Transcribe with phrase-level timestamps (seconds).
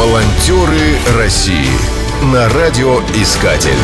[0.00, 1.68] Волонтеры России
[2.32, 3.76] на радиоискатель.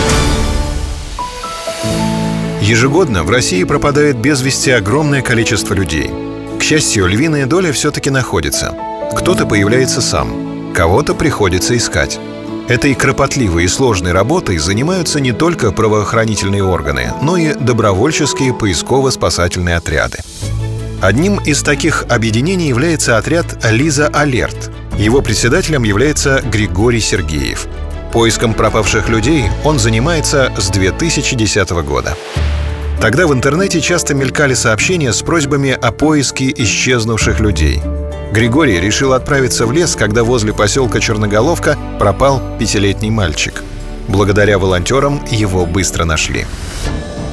[2.62, 6.10] Ежегодно в России пропадает без вести огромное количество людей.
[6.58, 8.74] К счастью, львиная доля все-таки находится.
[9.14, 12.18] Кто-то появляется сам, кого-то приходится искать.
[12.66, 20.20] Этой кропотливой и сложной работой занимаются не только правоохранительные органы, но и добровольческие поисково-спасательные отряды.
[21.02, 24.70] Одним из таких объединений является отряд «Лиза Алерт».
[24.98, 27.66] Его председателем является Григорий Сергеев.
[28.12, 32.16] Поиском пропавших людей он занимается с 2010 года.
[32.98, 37.82] Тогда в интернете часто мелькали сообщения с просьбами о поиске исчезнувших людей.
[38.32, 43.62] Григорий решил отправиться в лес, когда возле поселка Черноголовка пропал пятилетний мальчик.
[44.08, 46.46] Благодаря волонтерам его быстро нашли.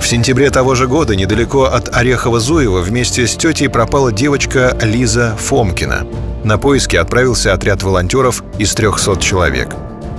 [0.02, 6.06] В сентябре того же года недалеко от Орехова-Зуева вместе с тетей пропала девочка Лиза Фомкина.
[6.44, 9.70] На поиски отправился отряд волонтеров из 300 человек.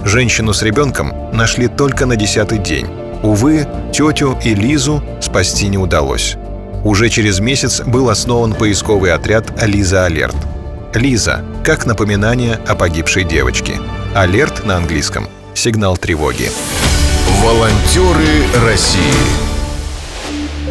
[0.04, 2.86] Женщину с ребенком нашли только на десятый день.
[3.22, 6.36] Увы, тетю и Лизу спасти не удалось.
[6.82, 10.36] Уже через месяц был основан поисковый отряд «Лиза Алерт».
[10.94, 13.80] «Лиза»— как напоминание о погибшей девочке.
[14.14, 16.50] «Алерт» на английском— сигнал тревоги.
[17.42, 19.00] Волонтеры России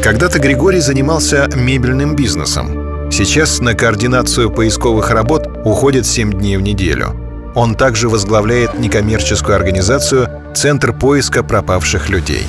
[0.03, 2.82] когда-то Григорий занимался мебельным бизнесом.
[3.15, 7.15] Сейчас на координацию поисковых работ уходит 7 дней в неделю.
[7.53, 12.43] Он также возглавляет некоммерческую организацию «Центр поиска пропавших людей».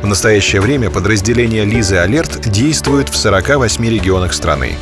[0.00, 4.76] В настоящее время подразделение «Лизы Алерт» действует в 48 регионах страны.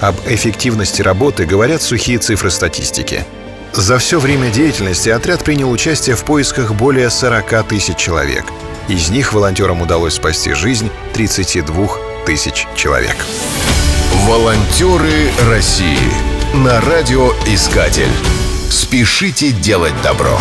[0.00, 3.24] Об эффективности работы говорят сухие цифры статистики.
[3.72, 8.44] За все время деятельности отряд принял участие в поисках более 40 тысяч человек–
[8.88, 11.88] из них волонтерам удалось спасти жизнь 32
[12.26, 13.16] тысяч человек.
[14.26, 15.98] Волонтеры России
[16.54, 18.12] на радиоискатель.
[18.70, 20.38] Спешите делать добро.